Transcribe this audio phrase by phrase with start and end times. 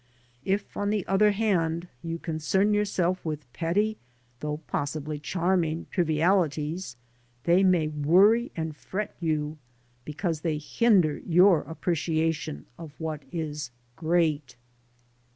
[0.45, 3.97] If on the other hand you concern yourself with petty
[4.39, 6.95] though possibly charming trivialities,
[7.43, 9.59] they may worry and fret you
[10.03, 14.55] because they hinder your appreciation of what is great.